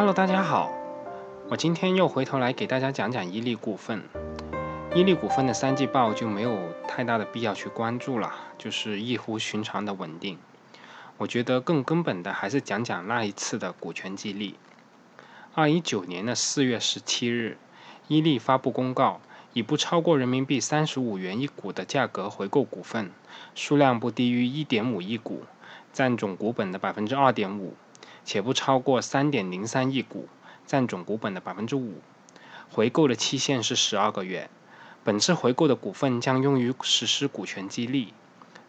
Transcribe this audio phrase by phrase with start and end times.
[0.00, 0.72] Hello，大家好，
[1.50, 4.02] 我今天又回头来给大家讲讲伊利股份。
[4.94, 10.38] 伊利股份的三季报就没有太大的必要去关注了，就是异乎寻常的稳定。
[11.18, 14.54] 我觉得更根本的还是讲讲那一次的股权激励。
[15.54, 17.58] 二零一九年的四月十七日，
[18.08, 19.20] 伊利发布公告，
[19.52, 23.10] 以不超过人民币三十五元一股的价格回购股份，
[23.54, 25.42] 数量不低于一点五亿股，
[25.92, 27.74] 占总股本的百分之二点五。
[28.24, 30.28] 且不超过三点零三亿股，
[30.66, 32.00] 占总股本的百分之五。
[32.70, 34.48] 回购的期限是十二个月。
[35.02, 38.12] 本次回购的股份将用于实施股权激励。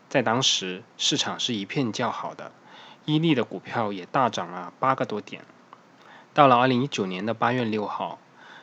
[0.07, 2.51] 在当时，市场是一片叫好的，
[3.05, 5.43] 伊利的股票也大涨了八个多点。
[6.33, 8.17] 到了二零一九年的八月六号，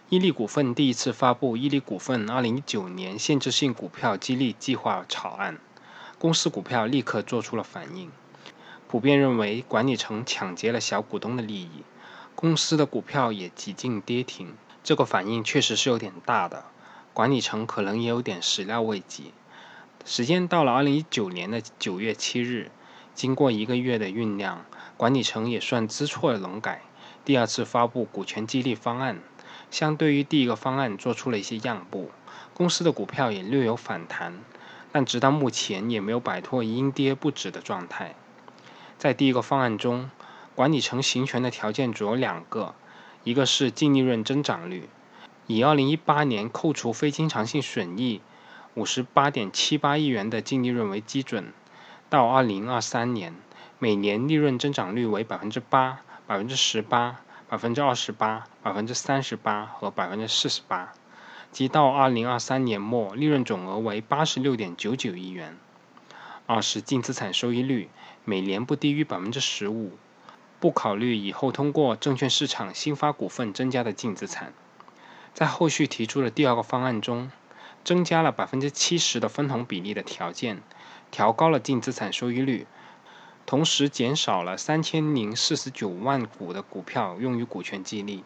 [0.09, 5.55] 伊利股份第一次发布《伊利股份二零一九年限制性股票激励计划草案》，
[6.19, 8.11] 公司股票立刻做出了反应。
[8.89, 11.85] 普遍认为管理层抢劫了小股东的利益，
[12.35, 14.55] 公司的股票也几近跌停。
[14.83, 16.65] 这个反应确实是有点大的，
[17.13, 19.35] 管理层可能也有点始料未及。
[20.07, 22.71] 时间到了二零一九年的九月七日，
[23.15, 24.65] 经过一个月的酝酿，
[24.97, 26.81] 管理层也算知错能改，
[27.27, 29.19] 第二次发布股权激励方案，
[29.71, 32.11] 相对于第一个方案做出了一些让步，
[32.55, 34.39] 公司的股票也略有反弹，
[34.91, 38.15] 但直到目前也没有摆脱阴跌不止的状态。
[38.99, 40.11] 在第一个方案中，
[40.57, 42.75] 管理层行权的条件主有两个，
[43.23, 44.89] 一个是净利润增长率，
[45.47, 48.21] 以二零一八年扣除非经常性损益
[48.75, 51.53] 五十八点七八亿元的净利润为基准，
[52.11, 53.37] 到二零二三年，
[53.79, 60.93] 每年利润增长率为百分之八、百分之十八、百分之二十八、百分之三十八和百分之四十八，
[61.53, 65.57] 即到二零二三年末，利润总额为八十六点九九亿元。
[66.47, 67.89] 二是净资产收益率。
[68.29, 69.93] 每年不低于百分之十五，
[70.61, 74.53] 不考虑以后通过证券市场新发股份增加的净资产。
[75.33, 77.33] 在后续提出的第二个方案中，
[77.83, 80.61] 增加了百分之七十的分红比例的条件，
[81.11, 82.67] 调高了净资产收益率，
[83.47, 88.25] 同时减少了三千零四十九万股的股票用于股权激励，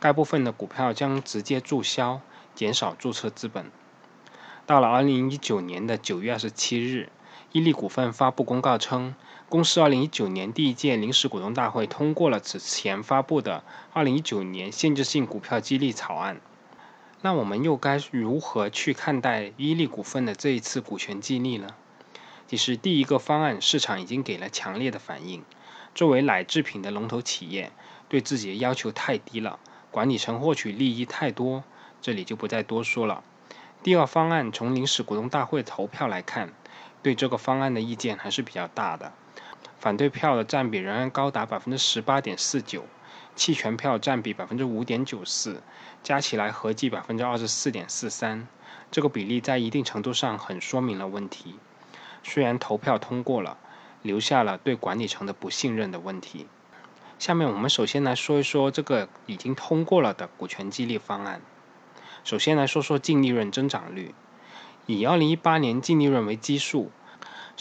[0.00, 2.22] 该部分的股票将直接注销，
[2.54, 3.70] 减少注册资本。
[4.64, 7.10] 到了二零一九年的九月二十七日。
[7.54, 9.14] 伊利股份发布公告称，
[9.52, 16.40] 公司2019年第一届临时股东大会通过了此前发布的2019年限制性股票激励草案。
[17.20, 21.74] 那我们又该如何去看待伊利股份的这一次股权激励呢？
[22.48, 25.44] 其实，第一个方案市场已经给了强烈的反应。
[25.94, 27.72] 作为奶制品的龙头企业，
[28.08, 29.58] 对自己的要求太低了，
[29.90, 31.62] 管理层获取利益太多，
[32.00, 33.22] 这里就不再多说了。
[33.82, 36.54] 第二方案从临时股东大会投票来看。
[37.02, 39.12] 对这个方案的意见还是比较大的，
[39.82, 42.84] 反对票的占比仍然高达百分之十八点四九，
[43.34, 45.60] 弃权票占比百分之五点九四，
[46.04, 48.46] 加起来合计百分之二十四点四三。
[48.92, 51.56] 这个比例在一定程度上很说明了问题。
[52.22, 53.58] 虽然投票通过了，
[54.02, 56.46] 留下了对管理层的不信任的问题。
[57.18, 61.42] 下面我们首先来说一说这个已经通过了的股权激励方案。
[62.22, 64.14] 首先来说说净利润增长率。
[64.86, 66.92] 以二零一八年净利润为基数，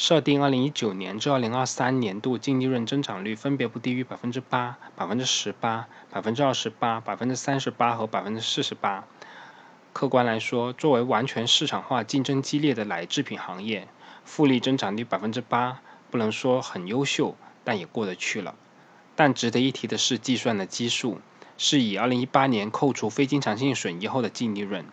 [0.02, 9.04] 设定二零一九年至二零二三年度净利润增长率分别不低于百分之八、百分之十八、百分之二十八、百分之三十八和百分之四十八。
[9.94, 13.88] 客观来说，作为完全市场化、竞争激烈的奶制品行业，
[14.26, 18.56] 复利增长率百分之八，不能说很优秀，但也过得去了。
[19.16, 21.22] 但值得一提的是，计算的基数
[21.60, 24.84] 是以二零一八年扣除非经常性损益后的净利润。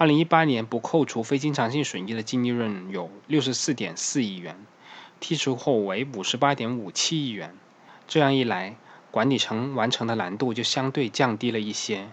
[0.00, 4.56] 二零一八年不扣除非经常性损益的净利润有六十四点四亿元，
[5.20, 7.54] 剔除后为五十八点五七亿元。
[8.08, 8.76] 这样一来，
[9.10, 12.08] 管理层完成的难度就相对降低了一些。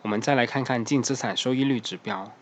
[0.00, 2.32] 我们再来看看净资产收益率指标，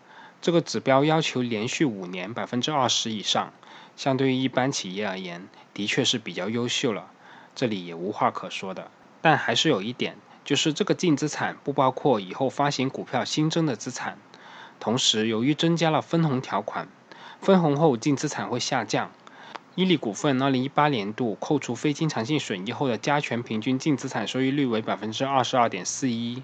[0.41, 3.51] 这个指标要求连续五年百分之二十以上，
[3.97, 7.11] 相对于一般企业而言，的确是比较优秀了，
[7.53, 8.89] 这里也无话可说的。
[9.21, 10.15] 但还是有一点，
[10.45, 14.17] 就是这个净资产不包括以后发行股票新增的资产。
[14.79, 16.87] 同时，由于增加了分红条款，
[17.41, 19.11] 分红后净资产会下降。
[19.75, 26.43] 伊利股份2018年度扣除非经常性损益后的加权平均净资产收益率为百分之二十二点四一，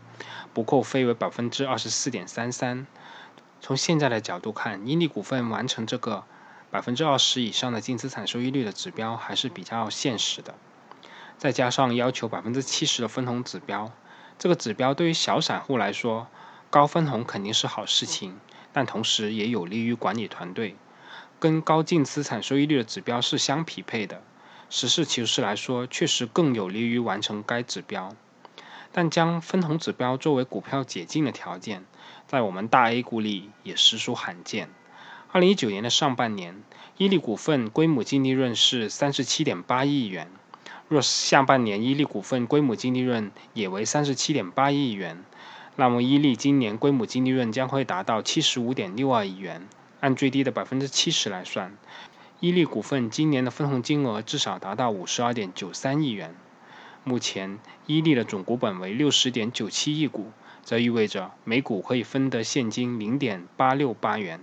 [0.53, 2.85] 不扣非为百分之二十四点三三。
[3.59, 6.23] 从现在的角度看，伊利股份完成这个
[6.69, 10.55] 百分之二十以上的净资产收益率的指标还是比较现实的。
[11.37, 13.91] 再加上要求百分之七十的分红指标，
[14.37, 16.27] 这个指标对于小散户来说。
[16.75, 18.37] 高分红肯定是好事情，
[18.73, 20.75] 但同时也有利于管理团队，
[21.39, 24.21] 跟高净资产收益率的指标是相匹配的。
[24.69, 28.13] 实事求是来说，确实更有利于完成该指标。
[28.91, 31.85] 但将分红指标作为股票解禁的条件，
[32.27, 34.67] 在我们大 A 股里也实属罕见。
[35.31, 36.61] 二零一九年的上半年，
[36.97, 40.29] 伊利股份归母净利润是三十七点八亿元。
[40.89, 45.23] 若下半年伊利股份归母净利润也为三十七点八亿元，
[45.77, 49.67] 那么伊利今年规模净利润将会达到七十五点六二亿元。
[49.99, 51.75] 按最低的百分之七十来算，
[52.39, 56.35] 伊利股份今年的分红金额至少达到五十二点九三亿元。
[57.03, 60.31] 目前伊利的总股本为六十点九七亿股，
[60.63, 64.39] 则意味着每股可以分得现金零点八六八元。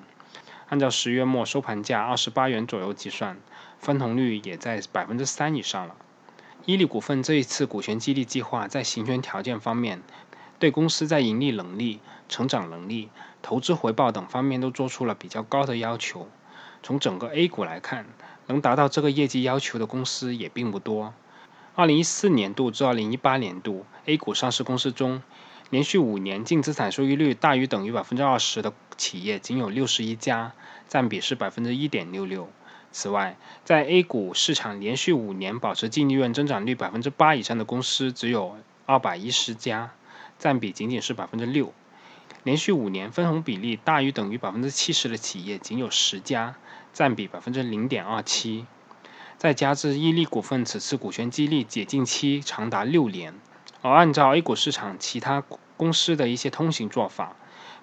[0.68, 3.38] 按照十月末收盘价二十八元左右计算，
[3.78, 5.94] 分红率也在百分之三以上了。
[6.64, 10.02] 伊利股份这一次股权激励计划在行权条件方面，
[10.62, 11.98] 对公司在盈利能力、
[12.28, 13.08] 成长能力、
[13.42, 16.28] 投资回报等方面都做出了比较高的要求。
[16.84, 18.06] 从整个 A 股来看，
[18.46, 21.14] 能达到这个业绩要求的公司也并不多。
[21.74, 25.24] 二零一四年度至二零一八年度，A 股上市公司中，
[25.70, 30.52] 连续五年净资产收益率大于等于百分之二十的企业仅有六十一家，
[30.86, 32.48] 占比是百分之一点六六。
[32.92, 38.56] 此外，在 A 股市场连续五年保持净利润增长率百分之八以上的公司只有
[38.86, 39.90] 二百一十家，
[40.38, 41.72] 占比仅仅是百分之六；
[42.44, 46.56] 连续五年分红比例大于等于百分之七十的企业仅有十家，
[46.92, 48.66] 占比百分之零点二七。
[49.38, 53.34] 再加之伊利股份此次股权激励解禁期长达六年，
[53.80, 55.42] 而按照 A 股市场其他
[55.76, 57.36] 公司的一些通行做法。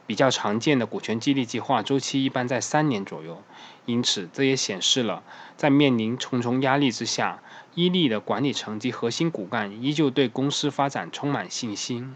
[0.07, 3.43] 比较常见的股权激励计划周期一般在三年左右，
[3.85, 5.21] 因此这也显示了
[5.55, 7.43] 在面临重重压力之下，
[7.75, 12.15] 伊利的管理层及核心骨干依旧对公司发展充满信心。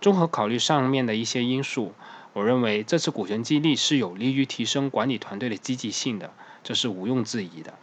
[0.00, 1.92] 综合考虑上面的一些因素，
[2.32, 6.32] 我认为这次股权激励是有利于提升管理团队的积极性的，
[6.64, 7.74] 这是毋庸置疑的。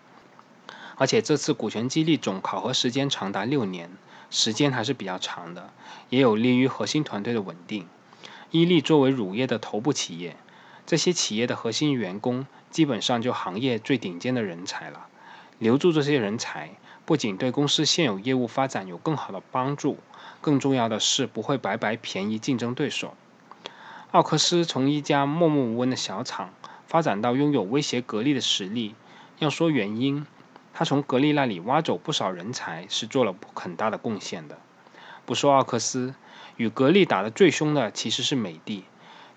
[0.95, 3.91] 而且这次股权激励总考核时间长达六年，
[4.31, 5.71] 时间还是比较长的，
[6.09, 7.87] 也有利于核心团队的稳定。
[8.49, 10.35] 伊利作为乳业的头部企业，
[10.87, 15.07] 这些企业的核心员工基本上就行业最顶尖的人才了。
[15.59, 16.71] 留住这些人才，
[17.05, 19.97] 不仅对公司现有业务发展有更好的帮助，
[20.41, 23.15] 更重要的是不会白白便宜竞争对手。
[24.11, 26.53] 奥克斯从一家默默无闻的小厂
[26.87, 28.95] 发展到拥有威胁格力的实力，
[29.39, 30.25] 要说原因，
[30.73, 34.57] 他从格力那里挖走不少人才，是做了很大的贡献的。
[35.25, 36.15] 不说奥克斯。
[36.55, 38.83] 与格力打得最凶的其实是美的，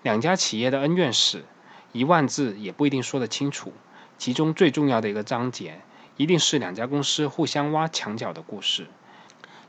[0.01, 1.45] 两家企业的恩怨史，
[1.91, 3.73] 一万字也不一定说得清楚。
[4.17, 5.81] 其中最重要的一个章节，
[6.17, 8.87] 一定是两家公司互相挖墙角的故事。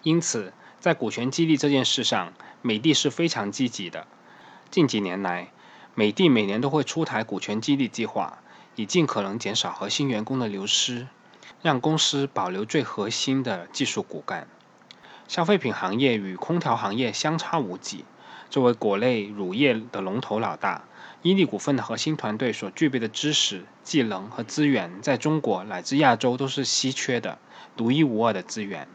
[0.02, 4.04] 因此，在股权激励这件事上，美的是非常积极的。
[4.68, 5.52] 近几年来，
[5.94, 8.38] 美的每年都会出台股权激励计划，
[8.74, 11.06] 以尽可能减少核心员工的流失，
[11.62, 14.48] 让公司保留最核心的技术骨干。
[15.28, 18.04] 消费品行业与空调行业相差无几。
[18.50, 20.82] 作为国内乳业的龙头老大，
[21.22, 27.38] 伊利股份的核心团队所具备的知识、技能和资源，在中国乃至亚洲都是稀缺的、
[27.76, 28.88] 独一无二的资源。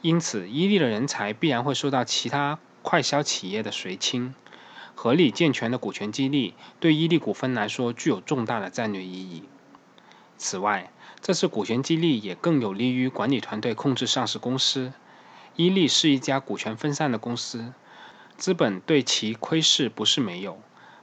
[0.00, 4.34] 因此，伊利的人才必然会受到其他快消企业的随亲。
[4.94, 9.44] 合理健全的股权激励，对伊利股份来说具有重大的战略意义。
[10.36, 14.92] 此外，这次股权激励也更有利于管理团队控制上市公司。
[15.56, 17.72] 伊利是一家股权分散的公司，
[18.36, 20.60] 资本对其窥视不是没有。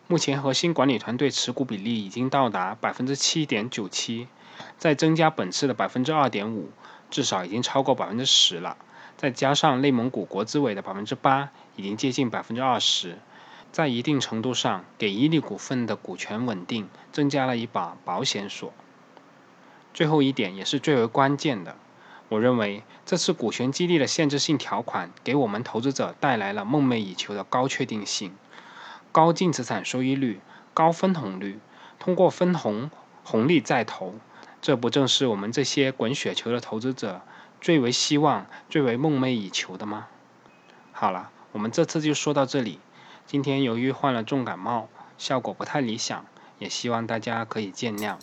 [0.08, 4.27] 目前核心管理团队持股比例已经到达百分之七点九七，
[4.77, 6.70] 再增加本次的百分之二点五，
[7.09, 8.77] 至少已经超过百分之十了。
[9.17, 13.17] 再加上内蒙古国资委的百分之八，已经接近百分之二十，
[13.71, 18.74] 在一定程度上给伊利股份的股权稳定增加了一把保险锁。
[19.93, 21.77] 最后一点也是最为关键的。
[22.27, 28.35] 我认为这次股权激励的限制性条款给我们投资者带来了梦寐以求的高确定性、
[29.12, 30.41] 高净资产收益率、
[30.74, 31.59] 高分红率，
[32.00, 32.89] 通过分红
[33.24, 34.15] 红利再投，
[34.65, 37.22] 这不正是我们这些滚雪球的投资者
[37.62, 40.07] 最为希望、最为梦寐以求的吗？
[40.91, 42.79] 好了，我们这次就说到这里。
[43.27, 46.25] 今天由于患了重感冒，效果不太理想，
[46.57, 48.15] 也希望大家可以见谅。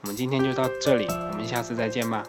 [0.00, 2.22] 我们今天就到这里，我们下次再见吧。